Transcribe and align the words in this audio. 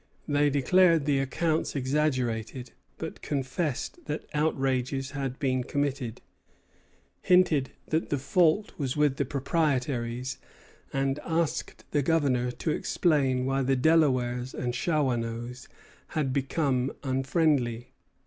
They 0.27 0.49
declared 0.49 1.05
the 1.05 1.19
accounts 1.19 1.75
exaggerated, 1.75 2.71
but 2.97 3.21
confessed 3.21 3.99
that 4.05 4.25
outrages 4.33 5.11
had 5.11 5.37
been 5.37 5.63
committed; 5.63 6.21
hinted 7.21 7.73
that 7.89 8.09
the 8.09 8.17
fault 8.17 8.73
was 8.79 8.97
with 8.97 9.17
the 9.17 9.25
proprietaries; 9.25 10.39
and 10.91 11.19
asked 11.23 11.85
the 11.91 12.01
Governor 12.01 12.49
to 12.49 12.71
explain 12.71 13.45
why 13.45 13.61
the 13.61 13.75
Delawares 13.75 14.55
and 14.55 14.73
Shawanoes 14.73 15.67
had 16.07 16.33
become 16.33 16.91
unfriendly. 17.03 17.91